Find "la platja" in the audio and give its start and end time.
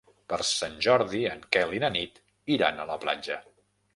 2.93-3.41